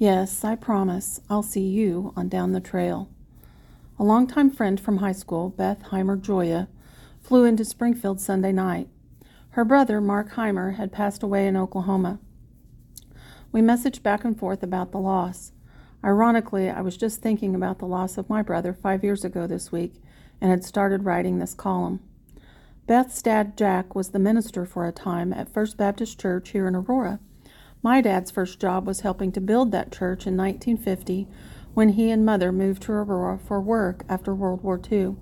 [0.00, 1.20] Yes, I promise.
[1.28, 3.10] I'll see you on Down the Trail.
[3.98, 6.68] A longtime friend from high school, Beth Heimer Joya,
[7.20, 8.86] flew into Springfield Sunday night.
[9.50, 12.20] Her brother, Mark Heimer, had passed away in Oklahoma.
[13.50, 15.50] We messaged back and forth about the loss.
[16.04, 19.72] Ironically, I was just thinking about the loss of my brother five years ago this
[19.72, 19.94] week
[20.40, 21.98] and had started writing this column.
[22.86, 26.76] Beth's dad, Jack, was the minister for a time at First Baptist Church here in
[26.76, 27.18] Aurora.
[27.82, 31.28] My dad's first job was helping to build that church in 1950
[31.74, 35.14] when he and mother moved to Aurora for work after World War II.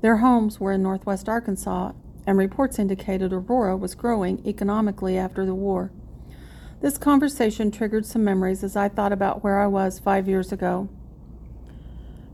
[0.00, 1.92] Their homes were in northwest Arkansas,
[2.26, 5.90] and reports indicated Aurora was growing economically after the war.
[6.80, 10.88] This conversation triggered some memories as I thought about where I was five years ago.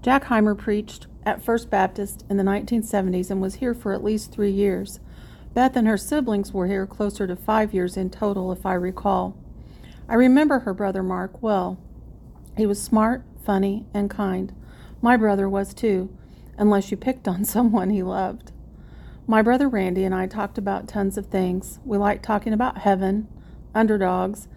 [0.02, 4.32] Jack Heimer preached at First Baptist in the 1970s and was here for at least
[4.32, 4.98] three years.
[5.54, 9.36] Beth and her siblings were here closer to five years in total, if I recall.
[10.08, 11.78] I remember her brother Mark well.
[12.56, 14.54] He was smart, funny, and kind.
[15.02, 16.16] My brother was too,
[16.56, 18.52] unless you picked on someone he loved.
[19.26, 21.78] My brother Randy and I talked about tons of things.
[21.84, 23.28] We liked talking about heaven,
[23.74, 24.48] underdogs,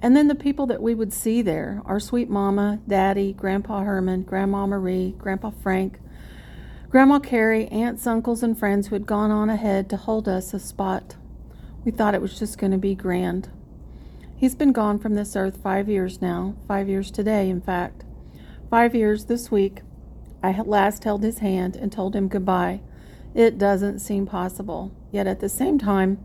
[0.00, 4.22] and then the people that we would see there our sweet mama, daddy, Grandpa Herman,
[4.22, 5.98] Grandma Marie, Grandpa Frank,
[6.96, 10.58] Grandma Carrie, aunts, uncles, and friends who had gone on ahead to hold us a
[10.58, 11.16] spot.
[11.84, 13.50] We thought it was just going to be grand.
[14.34, 18.06] He's been gone from this earth five years now, five years today, in fact.
[18.70, 19.82] Five years this week.
[20.42, 22.80] I at last held his hand and told him goodbye.
[23.34, 26.24] It doesn't seem possible, yet at the same time,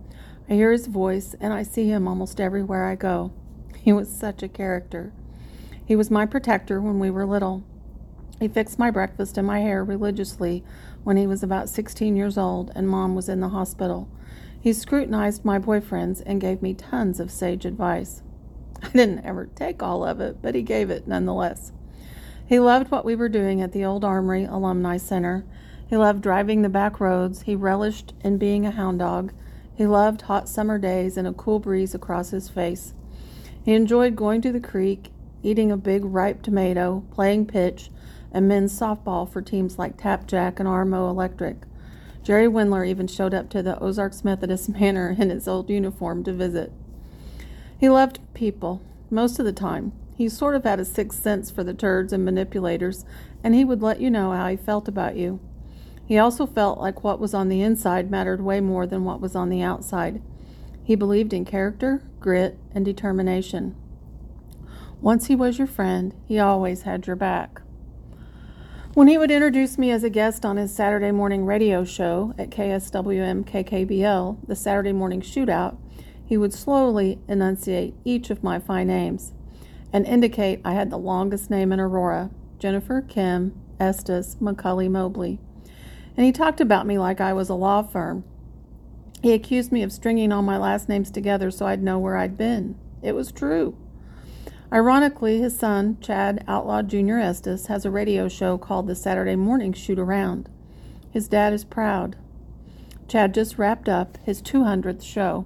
[0.50, 3.34] I hear his voice and I see him almost everywhere I go.
[3.76, 5.12] He was such a character.
[5.86, 7.66] He was my protector when we were little.
[8.42, 10.64] He fixed my breakfast and my hair religiously
[11.04, 14.10] when he was about 16 years old and mom was in the hospital.
[14.60, 18.24] He scrutinized my boyfriends and gave me tons of sage advice.
[18.82, 21.72] I didn't ever take all of it, but he gave it nonetheless.
[22.44, 25.46] He loved what we were doing at the Old Armory Alumni Center.
[25.88, 27.44] He loved driving the back roads.
[27.44, 29.34] He relished in being a hound dog.
[29.76, 32.96] He loved hot summer days and a cool breeze across his face.
[33.64, 35.12] He enjoyed going to the creek,
[35.44, 37.92] eating a big ripe tomato, playing pitch,
[38.32, 41.58] and men's softball for teams like Tapjack and Armo Electric.
[42.24, 46.34] Jerry Windler even showed up to the Ozarks Methodist Manor in his old uniform to
[46.34, 46.72] visit.
[47.78, 49.92] He loved people, most of the time.
[50.16, 53.06] He sort of had a sixth sense for the turds and manipulators,
[53.44, 55.40] and he would let you know how he felt about you.
[56.06, 59.36] He also felt like what was on the inside mattered way more than what was
[59.36, 60.22] on the outside.
[60.84, 63.76] He believed in character, grit, and determination.
[65.02, 67.62] Once he was your friend, he always had your back.
[68.94, 72.50] When he would introduce me as a guest on his Saturday morning radio show at
[72.50, 75.78] KSWM KKBL, the Saturday Morning Shootout,
[76.26, 79.32] he would slowly enunciate each of my fine names
[79.94, 85.40] and indicate I had the longest name in Aurora Jennifer Kim Estes McCully Mobley.
[86.18, 88.26] And he talked about me like I was a law firm.
[89.24, 92.38] He accused me of stringing all my last names together so I'd know where I'd
[92.38, 92.78] been.
[93.02, 93.78] It was true.
[94.74, 97.18] Ironically, his son, Chad Outlaw Jr.
[97.18, 100.50] Estes, has a radio show called the Saturday Morning Shoot Around.
[101.10, 102.16] His dad is proud.
[103.10, 105.46] Chad just wrapped up his 200th show.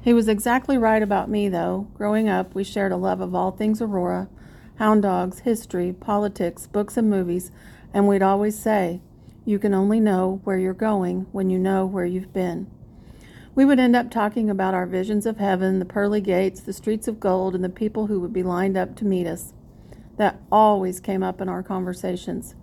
[0.00, 1.88] He was exactly right about me, though.
[1.92, 4.28] Growing up, we shared a love of all things Aurora
[4.76, 7.52] hound dogs, history, politics, books, and movies,
[7.92, 9.02] and we'd always say,
[9.44, 12.70] You can only know where you're going when you know where you've been.
[13.60, 17.06] We would end up talking about our visions of heaven, the pearly gates, the streets
[17.06, 19.52] of gold, and the people who would be lined up to meet us.
[20.16, 22.54] That always came up in our conversations.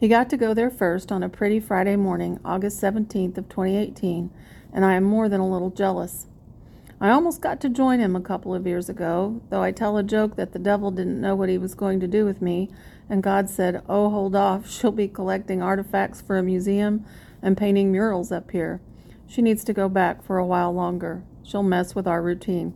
[0.00, 4.30] He got to go there first on a pretty Friday morning, August 17th of 2018,
[4.72, 6.28] and I am more than a little jealous.
[6.98, 10.02] I almost got to join him a couple of years ago, though I tell a
[10.02, 12.70] joke that the devil didn't know what he was going to do with me,
[13.10, 17.04] and God said, Oh, hold off, she'll be collecting artifacts for a museum
[17.42, 18.80] and painting murals up here.
[19.28, 21.22] She needs to go back for a while longer.
[21.44, 22.74] She'll mess with our routine.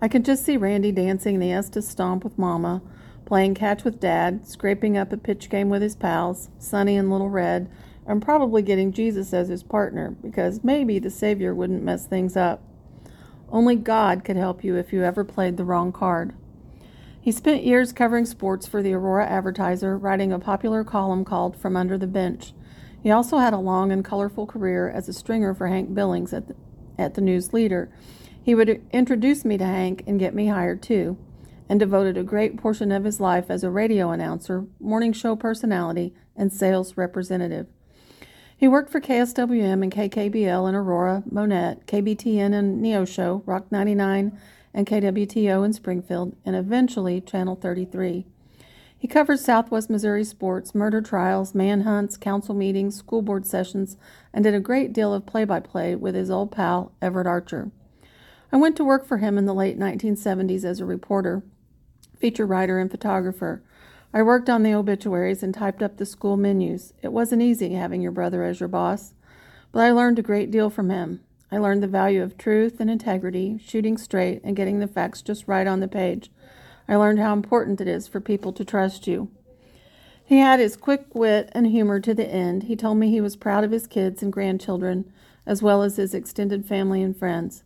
[0.00, 2.80] I can just see Randy dancing the Estes stomp with Mama,
[3.26, 7.28] playing catch with Dad, scraping up a pitch game with his pals, Sonny and Little
[7.28, 7.68] Red,
[8.06, 12.62] and probably getting Jesus as his partner because maybe the Savior wouldn't mess things up.
[13.50, 16.32] Only God could help you if you ever played the wrong card.
[17.20, 21.76] He spent years covering sports for the Aurora Advertiser, writing a popular column called From
[21.76, 22.54] Under the Bench.
[23.02, 26.48] He also had a long and colorful career as a stringer for Hank Billings at
[26.48, 26.56] the,
[26.98, 27.90] at the News Leader.
[28.42, 31.16] He would introduce me to Hank and get me hired too,
[31.68, 36.14] and devoted a great portion of his life as a radio announcer, morning show personality,
[36.36, 37.66] and sales representative.
[38.56, 44.38] He worked for KSWM and KKBL in Aurora, Monett, KBTN and Neosho, Rock 99,
[44.74, 48.26] and KWTO in Springfield, and eventually Channel 33.
[49.00, 53.96] He covered Southwest Missouri sports, murder trials, manhunts, council meetings, school board sessions,
[54.30, 57.70] and did a great deal of play by play with his old pal, Everett Archer.
[58.52, 61.42] I went to work for him in the late 1970s as a reporter,
[62.18, 63.62] feature writer, and photographer.
[64.12, 66.92] I worked on the obituaries and typed up the school menus.
[67.00, 69.14] It wasn't easy having your brother as your boss,
[69.72, 71.20] but I learned a great deal from him.
[71.50, 75.48] I learned the value of truth and integrity, shooting straight, and getting the facts just
[75.48, 76.30] right on the page.
[76.88, 79.30] I learned how important it is for people to trust you.
[80.24, 82.64] He had his quick wit and humor to the end.
[82.64, 85.12] He told me he was proud of his kids and grandchildren,
[85.44, 87.64] as well as his extended family and friends.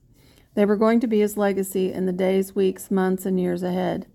[0.55, 4.07] They were going to be his legacy in the days, weeks, months, and years ahead.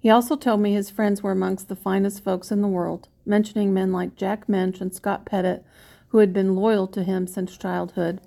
[0.00, 3.74] He also told me his friends were amongst the finest folks in the world, mentioning
[3.74, 5.64] men like Jack Mensch and Scott Pettit,
[6.08, 8.20] who had been loyal to him since childhood.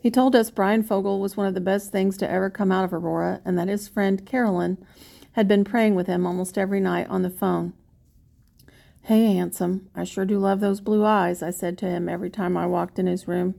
[0.00, 2.84] He told us Brian Fogel was one of the best things to ever come out
[2.84, 4.78] of Aurora, and that his friend Carolyn
[5.32, 7.72] had been praying with him almost every night on the phone.
[9.02, 12.56] Hey, handsome, I sure do love those blue eyes, I said to him every time
[12.56, 13.56] I walked in his room.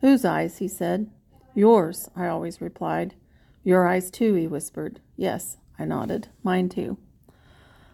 [0.00, 0.58] Whose eyes?
[0.58, 1.10] he said.
[1.54, 3.14] Yours, I always replied.
[3.62, 5.00] Your eyes, too, he whispered.
[5.16, 6.28] Yes, I nodded.
[6.42, 6.96] Mine, too.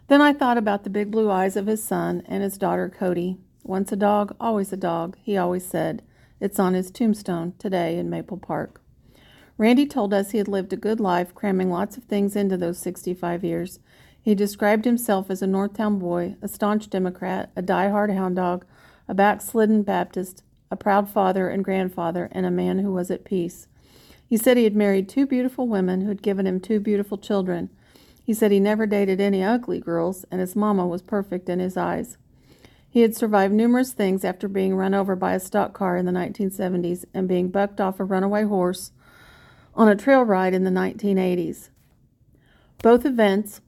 [0.08, 3.38] Then I thought about the big blue eyes of his son and his daughter, Cody.
[3.64, 6.02] Once a dog, always a dog, he always said.
[6.38, 8.80] It's on his tombstone today in Maple Park.
[9.58, 12.78] Randy told us he had lived a good life, cramming lots of things into those
[12.78, 13.78] 65 years.
[14.20, 18.66] He described himself as a Northtown boy, a staunch Democrat, a die-hard hound dog,
[19.08, 23.66] a backslidden Baptist, a proud father and grandfather, and a man who was at peace.
[24.28, 27.70] He said he had married two beautiful women who had given him two beautiful children.
[28.22, 31.76] He said he never dated any ugly girls, and his mama was perfect in his
[31.78, 32.18] eyes.
[32.90, 36.12] He had survived numerous things after being run over by a stock car in the
[36.12, 38.90] 1970s and being bucked off a runaway horse
[39.76, 41.68] on a trail ride in the 1980s.
[42.82, 43.60] Both events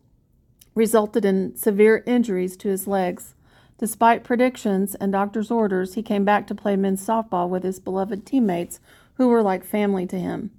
[0.75, 3.35] resulted in severe injuries to his legs.
[3.79, 8.25] Despite predictions and doctor's orders, he came back to play men's softball with his beloved
[8.25, 8.81] teammates,
[9.15, 10.51] who were like family to him.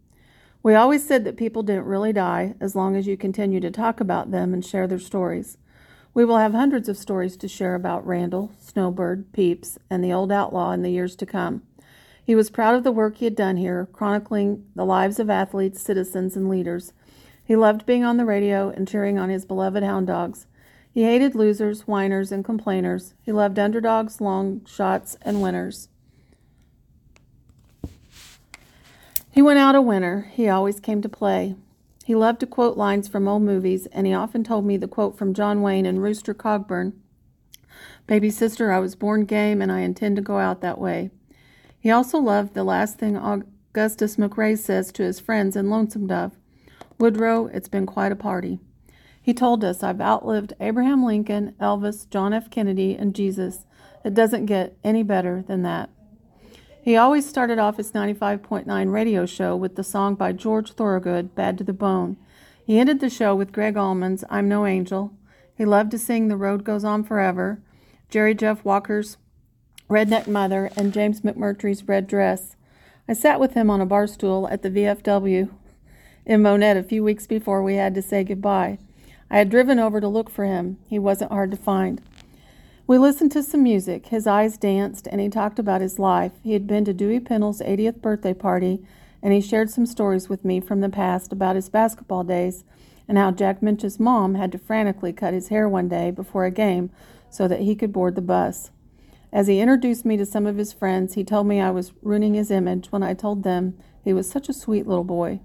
[0.62, 4.01] We always said that people didn't really die as long as you continue to talk
[4.01, 5.57] about them and share their stories.
[6.13, 10.31] We will have hundreds of stories to share about Randal, Snowbird, Peeps, and the old
[10.31, 11.63] outlaw in the years to come.
[12.29, 15.81] He was proud of the work he had done here, chronicling the lives of athletes,
[15.81, 16.93] citizens, and leaders.
[17.43, 20.45] He loved being on the radio and cheering on his beloved hound dogs.
[20.91, 23.15] He hated losers, whiners, and complainers.
[23.23, 25.89] He loved underdogs, long shots, and winners.
[29.31, 30.29] He went out a winner.
[30.31, 31.55] He always came to play.
[32.05, 35.17] He loved to quote lines from old movies, and he often told me the quote
[35.17, 36.93] from John Wayne and Rooster Cogburn
[38.05, 41.09] Baby sister, I was born game, and I intend to go out that way.
[41.79, 46.37] He also loved the last thing Augustus McCrae says to his friends in Lonesome Dove
[46.97, 48.59] Woodrow, it's been quite a party.
[49.21, 52.49] He told us, I've outlived Abraham Lincoln, Elvis, John F.
[52.49, 53.65] Kennedy, and Jesus.
[54.03, 55.89] It doesn't get any better than that.
[56.81, 61.57] He always started off his 95.9 radio show with the song by George Thorogood, Bad
[61.59, 62.17] to the Bone.
[62.65, 65.13] He ended the show with Gregg Allman's I'm No Angel.
[65.55, 67.61] He loved to sing The Road Goes On Forever,
[68.09, 69.17] Jerry Jeff Walker's
[69.89, 72.56] Redneck Mother, and James McMurtry's Red Dress.
[73.07, 75.50] I sat with him on a bar stool at the VFW
[76.27, 78.77] in Monett a few weeks before we had to say goodbye.
[79.31, 80.77] I had driven over to look for him.
[80.88, 82.03] He wasn't hard to find.
[82.86, 84.05] We listened to some music.
[84.05, 86.34] His eyes danced, and he talked about his life.
[86.43, 88.86] He had been to Dewey Pennell's 80th birthday party,
[89.24, 92.63] and he shared some stories with me from the past about his basketball days
[93.08, 96.51] and how Jack Mensch's mom had to frantically cut his hair one day before a
[96.51, 96.91] game
[97.31, 98.69] so that he could board the bus.
[99.31, 102.33] As he introduced me to some of his friends, he told me I was ruining
[102.33, 105.39] his image when I told them he was such a sweet little boy.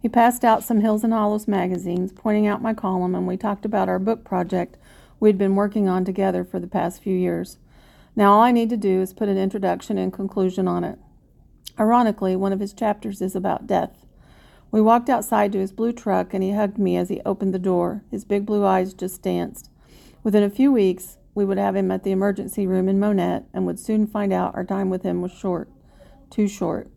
[0.00, 3.64] He passed out some Hills and Hollows magazines, pointing out my column, and we talked
[3.64, 4.78] about our book project
[5.18, 7.58] we'd been working on together for the past few years.
[8.16, 10.98] Now all I need to do is put an introduction and conclusion on it.
[11.78, 14.06] Ironically, one of his chapters is about death.
[14.70, 17.58] We walked outside to his blue truck, and he hugged me as he opened the
[17.58, 18.02] door.
[18.10, 19.68] His big blue eyes just danced.
[20.22, 23.66] Within a few weeks, we would have him at the emergency room in Monett and
[23.66, 25.70] would soon find out our time with him was short,
[26.30, 26.90] too short.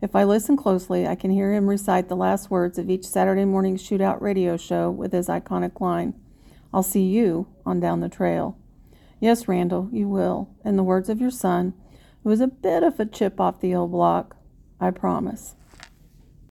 [0.00, 3.44] If I listen closely, I can hear him recite the last words of each Saturday
[3.44, 6.14] morning shootout radio show with his iconic line
[6.72, 8.58] I'll see you on down the trail.
[9.20, 10.50] Yes, Randal, you will.
[10.64, 11.74] In the words of your son,
[12.22, 14.36] who is a bit of a chip off the old block,
[14.80, 15.54] I promise.